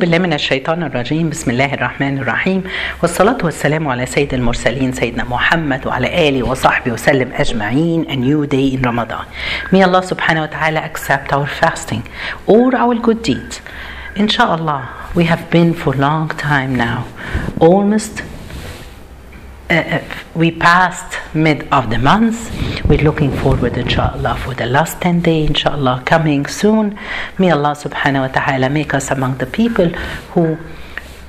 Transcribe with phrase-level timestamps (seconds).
[0.00, 2.64] بالله من الشيطان الرجيم بسم الله الرحمن الرحيم
[3.02, 8.74] والصلاة والسلام على سيد المرسلين سيدنا محمد وعلى آله وصحبه وسلم أجمعين a new day
[8.74, 9.26] in Ramadan
[9.72, 12.04] May Allah subhanahu wa ta'ala accept our fasting
[12.46, 13.60] or our good deeds
[14.14, 17.04] Inshallah we have been for a long time now
[17.58, 18.22] almost
[19.70, 20.00] uh,
[20.34, 22.50] we passed mid of the month.
[22.88, 26.98] We're looking forward, inshallah, for the last 10 days, inshallah, coming soon.
[27.38, 29.88] May Allah subhanahu wa ta'ala make us among the people
[30.32, 30.56] who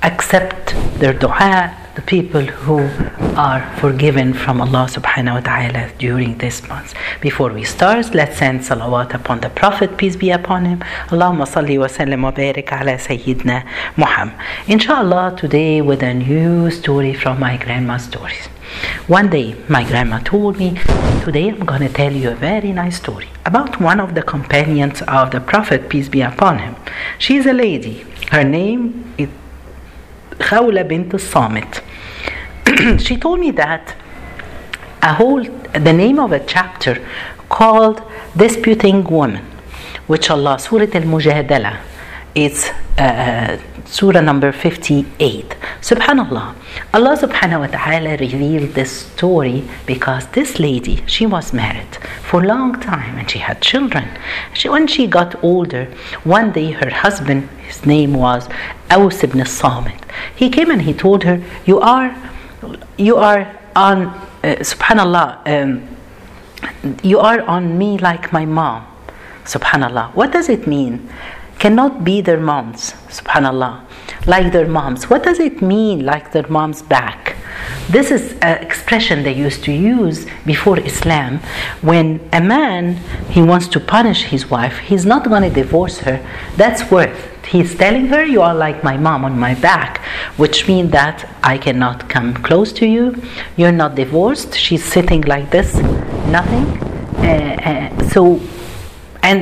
[0.02, 2.78] accept their dua, the people who
[3.36, 6.94] are forgiven from Allah subhanahu wa ta'ala during this month.
[7.20, 10.78] Before we start, let's send salawat upon the Prophet, peace be upon him.
[11.08, 13.66] Allahumma salli wa sallim wa barik ala Sayyidina
[13.96, 14.36] Muhammad.
[14.68, 18.46] Inshallah, today with a new story from my grandma's stories.
[19.08, 20.78] One day, my grandma told me,
[21.24, 25.02] Today I'm going to tell you a very nice story about one of the companions
[25.08, 26.76] of the Prophet, peace be upon him.
[27.18, 28.06] She's a lady.
[28.30, 29.28] Her name is
[30.40, 31.82] Khawla bint Samit.
[33.00, 33.94] she told me that
[35.02, 37.06] a whole the name of a chapter
[37.48, 38.02] called
[38.36, 39.44] Disputing Women,
[40.06, 41.78] which Allah Surah Al Mujadala,
[42.34, 45.56] it's uh, Surah number 58.
[45.80, 46.54] Subhanallah.
[46.94, 52.46] Allah subhanahu wa ta'ala revealed this story because this lady, she was married for a
[52.46, 54.08] long time and she had children.
[54.54, 55.86] She, when she got older,
[56.24, 58.48] one day her husband, his name was
[58.90, 62.16] Aus ibn Samit, he came and he told her, You are,
[62.96, 64.06] you are on,
[64.42, 68.86] uh, subhanallah, um, you are on me like my mom.
[69.44, 70.14] Subhanallah.
[70.14, 71.08] What does it mean?
[71.60, 72.94] Cannot be their moms.
[73.08, 73.84] Subhanallah.
[74.26, 75.10] Like their moms.
[75.10, 77.36] What does it mean, like their mom's back?
[77.90, 81.40] This is an expression they used to use before Islam.
[81.82, 82.96] When a man
[83.28, 86.16] he wants to punish his wife, he's not going to divorce her.
[86.56, 87.18] That's worth.
[87.44, 90.00] He's telling her, "You are like my mom on my back,"
[90.38, 93.04] which means that I cannot come close to you.
[93.58, 94.54] You're not divorced.
[94.54, 95.68] She's sitting like this,
[96.38, 96.66] nothing.
[97.18, 98.40] Uh, uh, so,
[99.22, 99.40] and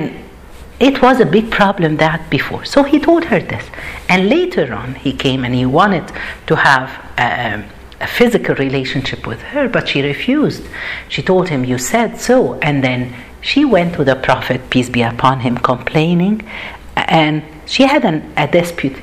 [0.80, 2.64] it was a big problem that before.
[2.64, 3.64] So he told her this.
[4.08, 6.04] And later on, he came and he wanted
[6.46, 7.64] to have a,
[8.00, 10.62] a, physical relationship with her, but she refused.
[11.08, 12.54] She told him, You said so.
[12.60, 16.48] And then she went to the Prophet, peace be upon him, complaining.
[16.94, 18.96] And she had an, a dispute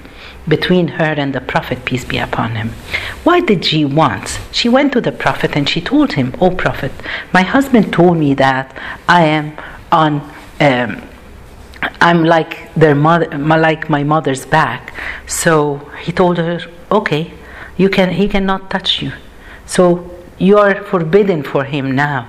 [0.47, 2.69] between her and the Prophet, peace be upon him.
[3.25, 4.39] Why did she want?
[4.51, 6.93] She went to the Prophet and she told him, Oh Prophet,
[7.33, 8.77] my husband told me that
[9.09, 9.57] I am
[9.91, 10.31] on.
[10.61, 11.01] Um,
[12.01, 14.93] I'm like their mother, like my mother's back.
[15.27, 16.59] So he told her,
[16.91, 17.31] "Okay,
[17.77, 18.09] you can.
[18.11, 19.11] He cannot touch you.
[19.65, 19.83] So
[20.37, 22.27] you are forbidden for him now."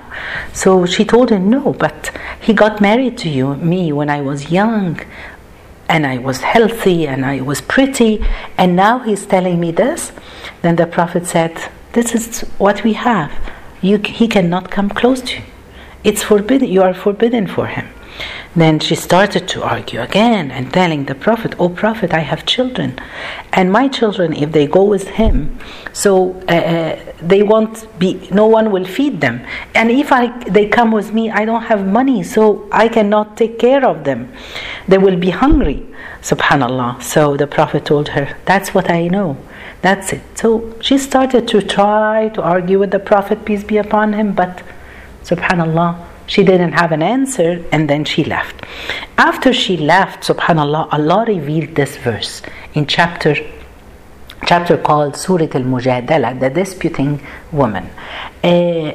[0.53, 4.51] So she told him, "No, but he got married to you, me, when I was
[4.51, 4.99] young,
[5.89, 8.25] and I was healthy and I was pretty,
[8.57, 10.11] and now he's telling me this."
[10.61, 11.53] Then the prophet said,
[11.93, 13.31] "This is what we have.
[13.81, 15.43] You, he cannot come close to you.
[16.03, 16.67] It's forbidden.
[16.67, 17.87] You are forbidden for him."
[18.55, 22.99] Then she started to argue again and telling the Prophet, Oh Prophet, I have children.
[23.53, 25.59] And my children, if they go with him,
[25.93, 29.45] so uh, they won't be, no one will feed them.
[29.75, 33.59] And if I, they come with me, I don't have money, so I cannot take
[33.59, 34.31] care of them.
[34.87, 35.85] They will be hungry.
[36.21, 37.01] Subhanallah.
[37.01, 39.37] So the Prophet told her, That's what I know.
[39.81, 40.21] That's it.
[40.35, 44.63] So she started to try to argue with the Prophet, peace be upon him, but
[45.23, 48.63] subhanallah, she didn't have an answer and then she left.
[49.17, 52.41] After she left, subhanallah, Allah revealed this verse
[52.73, 53.35] in chapter
[54.45, 57.19] chapter called Surah Al-Mujadala, the disputing
[57.51, 57.89] woman.
[58.43, 58.91] Uh,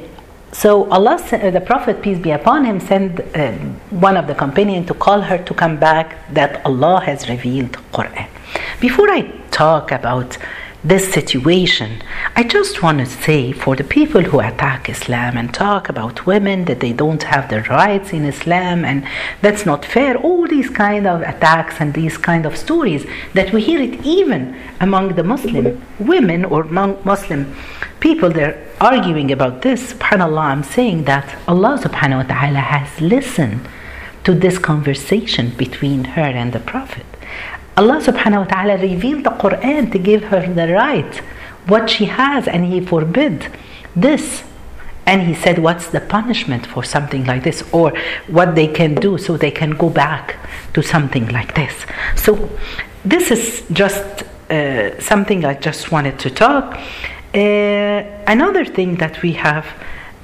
[0.53, 3.53] so Allah, the Prophet peace be upon him, sent uh,
[3.91, 8.29] one of the companions to call her to come back that Allah has revealed Quran.
[8.81, 10.37] Before I talk about
[10.85, 12.03] this situation,
[12.35, 16.65] I just want to say for the people who attack Islam and talk about women
[16.65, 19.07] that they don't have the rights in Islam and
[19.43, 23.63] that's not fair, all these kind of attacks and these kind of stories that we
[23.63, 27.55] hear it even among the Muslim women or among Muslim
[28.01, 29.93] people, they're arguing about this.
[29.93, 33.69] SubhanAllah, I'm saying that Allah subhanahu wa ta'ala has listened
[34.25, 37.07] to this conversation between her and the Prophet.
[37.77, 41.17] Allah subhanahu wa ta'ala revealed the Quran to give her the right,
[41.67, 43.47] what she has, and He forbid
[43.97, 44.45] this.
[45.07, 47.65] And He said, What's the punishment for something like this?
[47.73, 47.93] Or
[48.29, 50.37] what they can do so they can go back
[50.75, 51.87] to something like this.
[52.17, 52.51] So,
[53.05, 56.79] this is just uh, something I just wanted to talk.
[57.35, 57.39] Uh,
[58.27, 59.67] another thing that we have,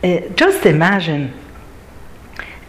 [0.04, 1.32] uh, just imagine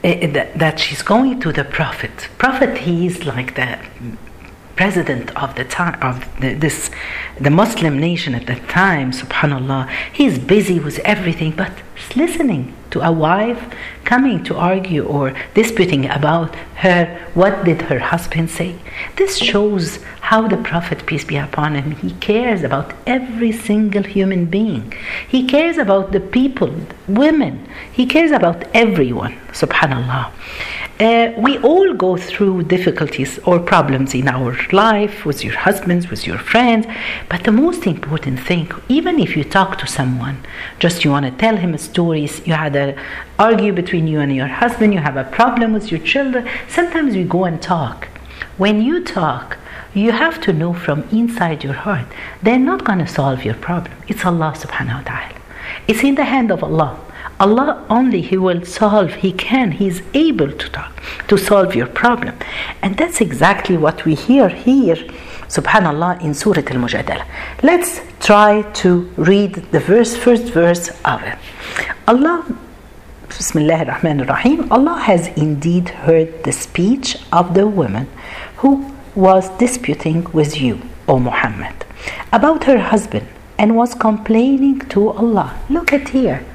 [0.02, 2.30] that, that she's going to the Prophet.
[2.38, 3.78] Prophet, he is like the
[4.80, 6.90] president of the time of the, this
[7.46, 11.74] the Muslim nation at that time, subhanallah, he's busy with everything but
[12.16, 13.62] listening to a wife
[14.06, 17.02] coming to argue or disputing about her
[17.34, 18.72] what did her husband say?
[19.18, 20.00] This shows
[20.30, 24.94] how the prophet peace be upon him he cares about every single human being
[25.28, 26.74] he cares about the people
[27.08, 27.56] women
[27.92, 30.24] he cares about everyone subhanallah
[31.00, 36.28] uh, we all go through difficulties or problems in our life with your husbands, with
[36.28, 36.86] your friends.
[37.30, 40.38] But the most important thing, even if you talk to someone,
[40.78, 43.00] just you want to tell him stories, you had an
[43.38, 46.46] argue between you and your husband, you have a problem with your children.
[46.68, 48.10] Sometimes we go and talk.
[48.58, 49.58] When you talk,
[49.94, 52.06] you have to know from inside your heart,
[52.42, 53.96] they're not going to solve your problem.
[54.08, 55.36] It's Allah subhanahu wa ta'ala.
[55.88, 57.00] It's in the hand of Allah.
[57.40, 61.88] Allah only He will solve, He can, He is able to talk, to solve your
[61.88, 62.36] problem.
[62.82, 64.98] And that's exactly what we hear here,
[65.48, 67.26] subhanallah, in Surah Al Mujadala.
[67.64, 71.38] Let's try to read the verse, first verse of it.
[72.08, 72.46] Allah
[73.30, 74.72] Bismillah ar-Rahman ar-Rahim.
[74.72, 78.08] Allah has indeed heard the speech of the woman
[78.58, 81.76] who was disputing with you, O Muhammad,
[82.32, 83.28] about her husband
[83.58, 85.60] and was complaining to Allah.
[85.70, 86.46] Look at here.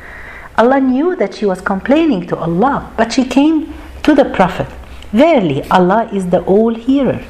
[0.56, 4.68] Allah knew that she was complaining to Allah, but she came to the Prophet.
[5.12, 7.22] Verily, Allah is the all hearer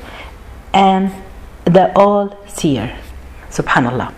[0.72, 1.10] and
[1.64, 2.96] the all seer.
[3.50, 4.12] Subhanallah.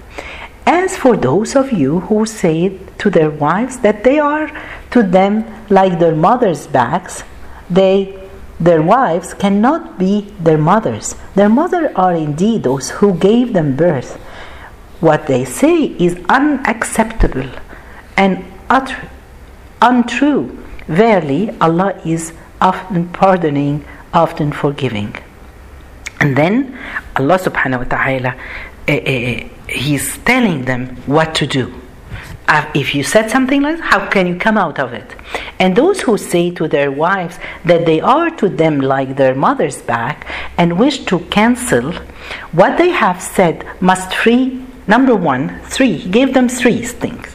[0.67, 4.51] As for those of you who say to their wives that they are
[4.91, 7.23] to them like their mothers' backs,
[7.71, 8.26] they
[8.59, 11.15] their wives cannot be their mothers.
[11.35, 14.17] Their mother are indeed those who gave them birth.
[15.01, 17.51] What they say is unacceptable
[18.17, 19.09] and utter,
[19.83, 20.63] untrue.
[20.89, 25.15] Verily, Allah is often pardoning, often forgiving.
[26.21, 26.79] And then
[27.15, 28.35] Allah subhanahu wa ta'ala,
[28.89, 31.75] uh, uh, He's telling them what to do.
[32.49, 35.17] Uh, if you said something like that, how can you come out of it?
[35.59, 39.83] And those who say to their wives that they are to them like their mother's
[39.83, 40.27] back
[40.57, 41.93] and wish to cancel
[42.53, 46.09] what they have said must free, number one, three.
[46.09, 47.35] give them three things.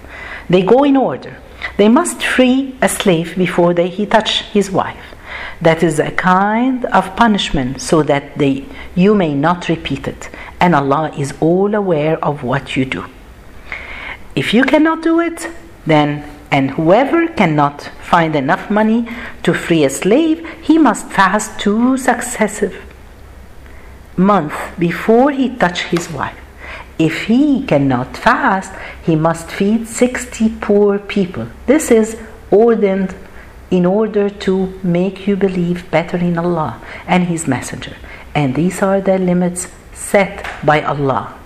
[0.50, 1.38] They go in order.
[1.78, 5.16] They must free a slave before they, he touch his wife.
[5.62, 8.66] That is a kind of punishment so that they,
[8.96, 10.30] you may not repeat it.
[10.60, 13.06] And Allah is all aware of what you do.
[14.36, 15.48] If you cannot do it,
[15.86, 19.08] then and whoever cannot find enough money
[19.44, 22.76] to free a slave, he must fast two successive
[24.18, 26.38] months before he touch his wife.
[27.00, 28.74] If he cannot fast,
[29.04, 31.48] he must feed 60 poor people.
[31.66, 32.20] This is
[32.52, 33.16] ordained
[33.72, 37.96] in order to make you believe better in Allah and His Messenger.
[38.36, 41.41] And these are the limits set by Allah.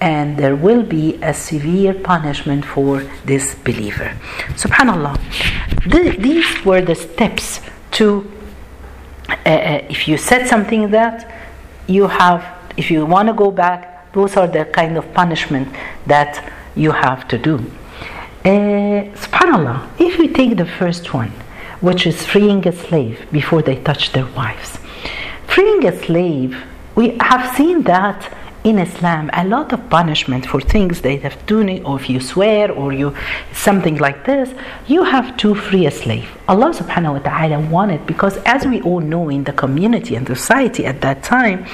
[0.00, 4.16] And there will be a severe punishment for this believer.
[4.54, 5.18] Subhanallah.
[5.90, 7.60] Th- these were the steps
[7.92, 8.30] to,
[9.28, 11.30] uh, uh, if you said something that
[11.86, 12.44] you have,
[12.76, 15.68] if you want to go back, those are the kind of punishment
[16.06, 17.56] that you have to do.
[18.44, 21.32] Uh, subhanallah, if we take the first one,
[21.80, 24.78] which is freeing a slave before they touch their wives.
[25.46, 26.56] Freeing a slave,
[26.94, 28.32] we have seen that
[28.66, 32.72] in Islam a lot of punishment for things they have done, or if you swear
[32.72, 33.14] or you
[33.52, 34.48] something like this,
[34.88, 36.28] you have to free a slave.
[36.48, 40.84] Allah subhanahu wa ta'ala wanted because as we all know in the community and society
[40.84, 41.64] at that time,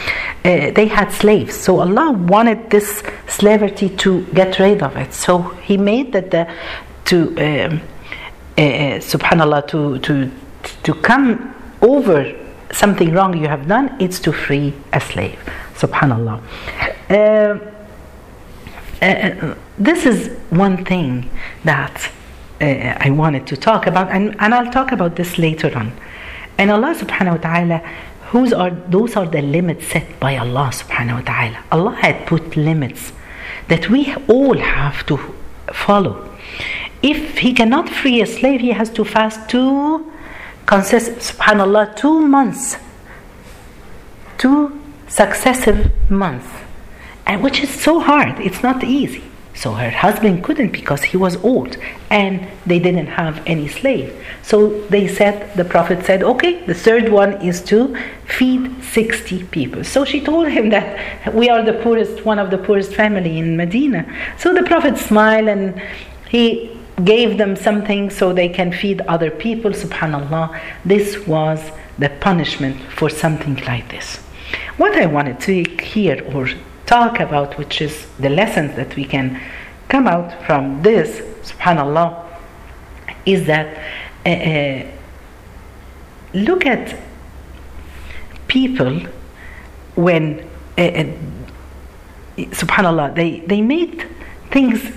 [0.45, 1.55] uh, they had slaves.
[1.57, 5.15] So Allah wanted this slavery to get rid of it.
[5.15, 6.45] So He made that the
[7.11, 7.81] to um,
[8.59, 10.31] uh, subhanallah to to
[10.87, 12.19] to come over
[12.71, 15.39] something wrong you have done, it's to free a slave.
[15.83, 16.41] Subhanallah.
[17.11, 17.59] Uh,
[19.05, 21.29] uh, this is one thing
[21.65, 22.11] that
[22.61, 25.93] uh, I wanted to talk about, and, and I'll talk about this later on.
[26.59, 27.79] And Allah subhanahu wa ta'ala,
[28.31, 31.59] whose are those are the limits set by Allah subhanahu wa ta'ala.
[31.73, 33.13] Allah had put limits
[33.69, 35.19] that we all have to
[35.73, 36.29] follow.
[37.03, 40.13] If he cannot free a slave, he has to fast two
[40.67, 42.77] consist subhanallah two months
[44.39, 44.82] two
[45.13, 46.49] successive months
[47.27, 48.41] and which is so hard.
[48.41, 49.25] It's not easy.
[49.55, 51.77] So her husband couldn't because he was old
[52.09, 54.09] and they didn't have any slave.
[54.43, 59.85] So they said the prophet said okay the third one is to feed 60 people.
[59.85, 63.57] So she told him that we are the poorest one of the poorest family in
[63.57, 64.03] medina.
[64.39, 65.81] So the prophet smiled and
[66.31, 66.71] he
[67.05, 69.73] gave them something so they can feed other people.
[69.73, 71.61] Subhanallah this was
[71.99, 74.19] the punishment for something like this
[74.77, 76.49] What I wanted to hear or
[76.87, 79.41] talk about, which is the lessons that we can
[79.89, 82.25] come out from this, subhanallah,
[83.27, 83.77] is that
[84.25, 84.87] uh,
[86.33, 86.97] look at
[88.49, 89.01] people
[89.95, 90.41] when
[90.79, 91.05] uh,
[92.37, 94.07] subhanallah they, they make
[94.51, 94.91] things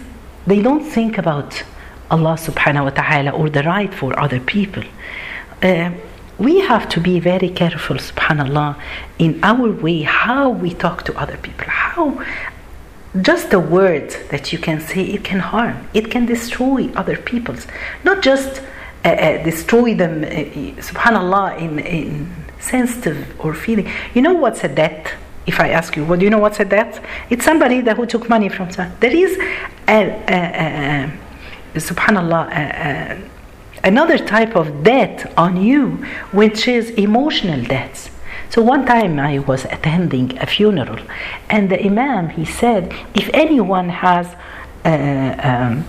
[0.48, 1.64] they don't think about
[2.10, 4.84] allah subhanahu wa ta'ala or the right for other people
[6.38, 8.80] we have to be very careful subhanallah
[9.20, 12.24] in our way how we talk to other people how
[13.22, 17.68] just a word that you can say it can harm it can destroy other people's
[18.04, 18.62] not just
[19.06, 20.28] uh, uh, destroy them uh,
[20.82, 25.14] subhanallah in, in sensitive or feeling you know what's a debt
[25.46, 27.04] if I ask you, well, do you know what's a debt?
[27.30, 28.98] It's somebody that who took money from someone.
[29.00, 29.38] There is,
[29.88, 31.12] a, a,
[31.76, 33.30] a, subhanallah,
[33.84, 38.10] another type of debt on you, which is emotional debts.
[38.50, 41.00] So one time I was attending a funeral,
[41.50, 44.28] and the imam he said, if anyone has
[44.86, 45.86] uh, um,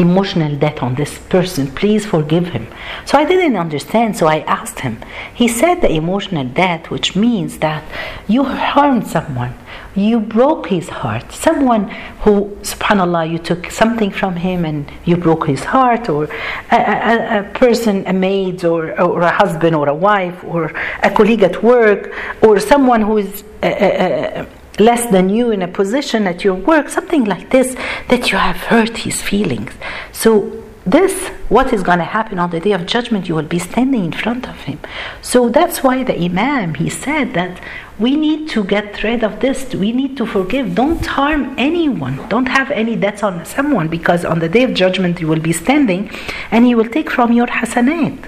[0.00, 2.66] emotional debt on this person, please forgive him.
[3.04, 4.94] So I didn't understand, so I asked him.
[5.34, 7.84] He said the emotional debt, which means that
[8.26, 9.54] you harmed someone,
[9.94, 11.32] you broke his heart.
[11.32, 11.90] Someone
[12.22, 16.24] who, subhanAllah, you took something from him and you broke his heart, or
[16.70, 21.10] a, a, a person, a maid, or, or a husband, or a wife, or a
[21.10, 23.44] colleague at work, or someone who is.
[23.62, 24.46] Uh,
[24.78, 27.76] less than you in a position at your work, something like this,
[28.08, 29.72] that you have hurt his feelings.
[30.12, 33.58] So, this, what is going to happen on the day of judgment, you will be
[33.58, 34.78] standing in front of him.
[35.20, 37.60] So, that's why the Imam, he said that
[37.98, 39.74] we need to get rid of this.
[39.74, 40.74] We need to forgive.
[40.74, 42.16] Don't harm anyone.
[42.28, 45.52] Don't have any debts on someone because on the day of judgment, you will be
[45.52, 46.10] standing
[46.50, 48.18] and he will take from your hasanat.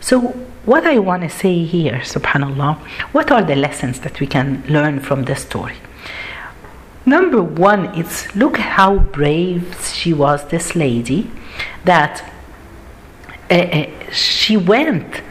[0.00, 0.34] So,
[0.68, 2.76] what I want to say here, subhanAllah,
[3.12, 5.76] what are the lessons that we can learn from this story?
[7.06, 11.30] Number one is look how brave she was, this lady,
[11.84, 12.22] that
[13.50, 15.22] uh, uh, she went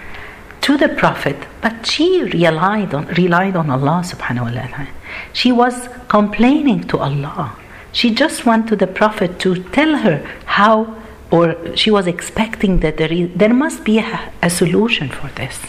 [0.62, 4.88] to the Prophet, but she relied on, relied on Allah subhanahu wa ta'ala.
[5.34, 7.56] She was complaining to Allah.
[7.92, 10.96] She just went to the Prophet to tell her how,
[11.32, 15.60] or she was expecting that there, is, there must be a, a solution for this.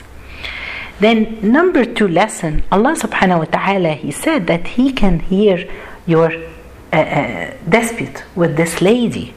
[1.00, 5.68] Then number two lesson, Allah subhanahu wa ta'ala, He said that He can hear
[6.06, 6.32] your
[6.92, 9.34] uh, uh, dispute with this lady.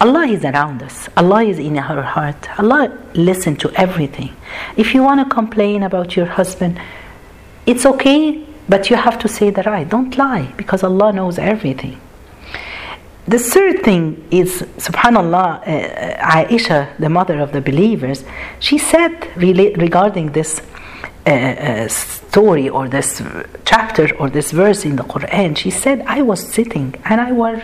[0.00, 1.08] Allah is around us.
[1.16, 2.58] Allah is in her heart.
[2.58, 4.34] Allah listen to everything.
[4.76, 6.80] If you want to complain about your husband,
[7.66, 9.88] it's okay, but you have to say the right.
[9.88, 12.00] Don't lie because Allah knows everything.
[13.26, 18.22] The third thing is, subhanAllah, uh, Aisha, the mother of the believers,
[18.60, 20.60] she said regarding this
[21.26, 23.22] uh, uh, story or this
[23.64, 27.62] chapter or this verse in the Quran, she said, I was sitting and I was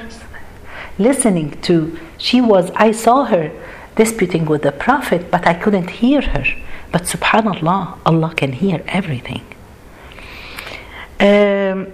[0.98, 3.52] listening to, she was, I saw her
[3.96, 6.44] disputing with the Prophet, but I couldn't hear her.
[6.90, 9.42] But subhanAllah, Allah can hear everything.
[11.20, 11.92] Um,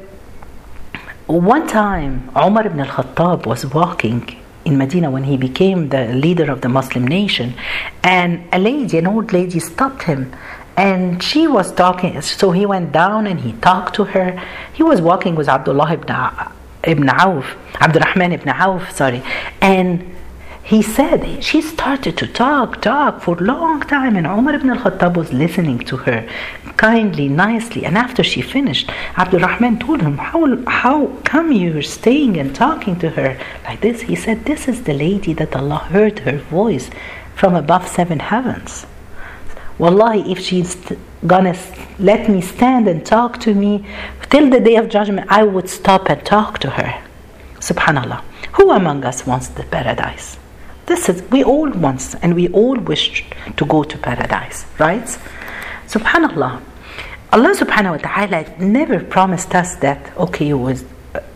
[1.26, 6.50] one time, Umar ibn al Khattab was walking in Medina when he became the leader
[6.50, 7.54] of the Muslim nation,
[8.02, 10.32] and a lady, an old lady, stopped him
[10.76, 14.40] and she was talking so he went down and he talked to her.
[14.74, 16.14] He was walking with abdullah ibn,
[16.84, 19.22] ibn auf abdurrahman ibn auf sorry
[19.60, 20.15] and
[20.66, 25.16] he said she started to talk talk for a long time and umar ibn al-khattab
[25.16, 26.18] was listening to her
[26.76, 32.52] kindly nicely and after she finished abdurrahman told him how, how come you're staying and
[32.52, 36.38] talking to her like this he said this is the lady that allah heard her
[36.38, 36.90] voice
[37.36, 38.86] from above seven heavens
[39.78, 40.74] Wallahi, if she's
[41.26, 41.54] gonna
[41.98, 43.84] let me stand and talk to me
[44.30, 47.04] till the day of judgment, I would stop and talk to her.
[47.56, 48.22] Subhanallah.
[48.52, 50.38] Who among us wants the paradise?
[50.86, 53.24] This is we all want and we all wish
[53.56, 55.06] to go to paradise, right?
[55.88, 56.62] Subhanallah.
[57.32, 60.84] Allah subhanahu wa ta'ala never promised us that okay was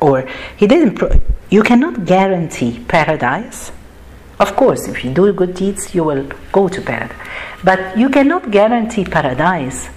[0.00, 3.72] or he didn't pro- you cannot guarantee paradise.
[4.38, 7.16] Of course, if you do good deeds, you will go to paradise.
[7.64, 9.88] But you cannot guarantee paradise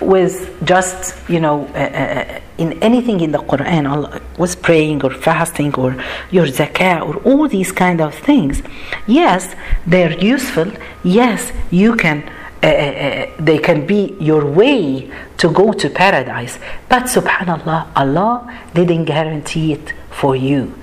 [0.00, 5.10] with just, you know, uh, uh, in anything in the Quran, Allah, with praying or
[5.10, 5.96] fasting or
[6.30, 8.62] your zakah or all these kind of things.
[9.06, 9.54] Yes,
[9.86, 10.70] they're useful.
[11.02, 12.28] Yes, you can.
[12.62, 16.58] Uh, uh, they can be your way to go to paradise.
[16.88, 20.74] But subhanallah, Allah didn't guarantee it for you.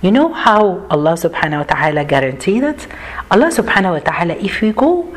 [0.00, 2.86] You know how Allah subhanahu wa ta'ala guaranteed it?
[3.30, 5.14] Allah subhanahu wa ta'ala, if we go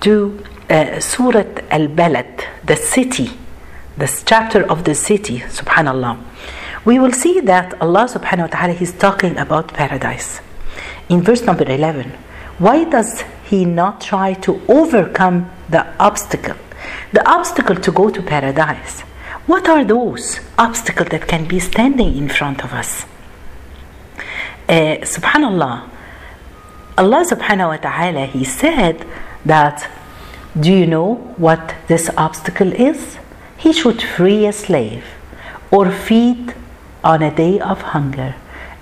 [0.00, 0.38] to
[0.70, 3.30] Al Balad, the city,
[3.96, 6.18] this chapter of the city, subhanallah,
[6.84, 10.40] we will see that Allah subhanahu wa ta'ala is talking about paradise.
[11.08, 12.10] In verse number 11,
[12.58, 16.56] why does he not try to overcome the obstacle?
[17.12, 19.00] The obstacle to go to paradise.
[19.46, 23.04] What are those obstacles that can be standing in front of us?
[24.68, 25.88] Uh, subhanallah,
[26.98, 29.06] Allah subhanahu wa ta'ala, He said
[29.46, 29.88] that,
[30.60, 33.18] do you know what this obstacle is?
[33.56, 35.04] He should free a slave
[35.70, 36.54] or feed
[37.04, 38.34] on a day of hunger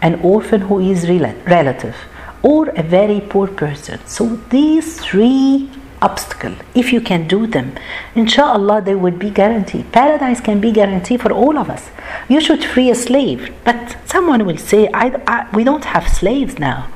[0.02, 1.96] an orphan who is relative
[2.42, 3.98] or a very poor person.
[4.06, 5.70] So these three
[6.02, 7.72] obstacles, if you can do them,
[8.14, 9.90] inshallah they would be guaranteed.
[9.92, 11.88] Paradise can be guaranteed for all of us.
[12.28, 16.58] You should free a slave, but someone will say, I, I, we don't have slaves
[16.58, 16.88] now.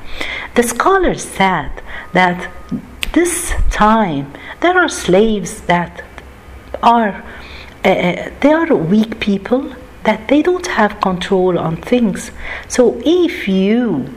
[0.55, 1.71] The scholars said
[2.13, 2.49] that
[3.13, 6.03] this time there are slaves that
[6.81, 7.23] are
[7.83, 12.31] uh, they are weak people that they don't have control on things.
[12.67, 14.13] So if you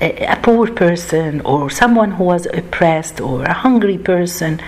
[0.00, 4.60] a, poor person or someone who was oppressed or a hungry person,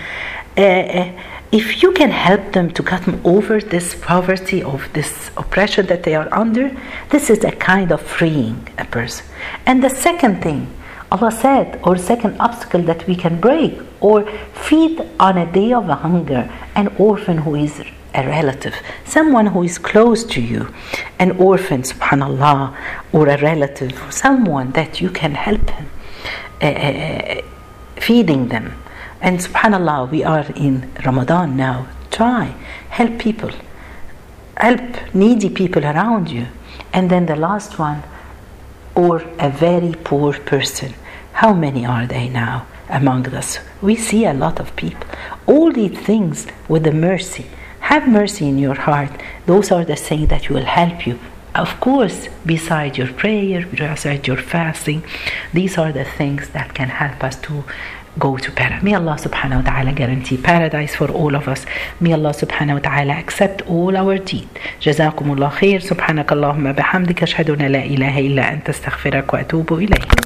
[0.57, 1.11] uh,
[1.51, 6.15] if you can help them to get over this poverty of this oppression that they
[6.15, 6.75] are under,
[7.09, 9.25] this is a kind of freeing a person.
[9.65, 10.67] And the second thing,
[11.11, 15.85] Allah said, or second obstacle that we can break, or feed on a day of
[15.85, 17.79] hunger an orphan who is
[18.13, 20.67] a relative, someone who is close to you,
[21.19, 22.75] an orphan, subhanAllah,
[23.13, 25.87] or a relative, someone that you can help him,
[26.61, 27.41] uh,
[27.95, 28.73] feeding them.
[29.21, 31.87] And subhanAllah, we are in Ramadan now.
[32.09, 32.47] Try,
[32.89, 33.51] help people,
[34.57, 36.47] help needy people around you.
[36.91, 38.03] And then the last one,
[38.95, 40.93] or a very poor person.
[41.33, 43.58] How many are they now among us?
[43.82, 45.06] We see a lot of people.
[45.46, 47.46] All these things with the mercy
[47.80, 49.10] have mercy in your heart.
[49.46, 51.18] Those are the things that will help you.
[51.54, 55.04] Of course, beside your prayer, beside your fasting,
[55.54, 57.64] these are the things that can help us to
[58.18, 58.82] go to paradise.
[58.82, 61.64] May Allah subhanahu wa ta'ala guarantee paradise for all of us.
[62.00, 64.48] May Allah subhanahu wa ta'ala accept all our deed.
[64.82, 70.16] جزاكم الله خير سبحانك اللهم بحمدك أشهد أن لا إله إلا أنت استغفرك وأتوب إليك